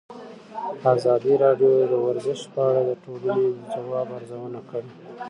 ازادي 0.95 1.33
راډیو 1.43 1.71
د 1.91 1.93
ورزش 2.05 2.39
په 2.53 2.59
اړه 2.69 2.81
د 2.89 2.91
ټولنې 3.03 3.45
د 3.57 3.61
ځواب 3.73 4.07
ارزونه 4.17 4.59
کړې. 4.69 4.89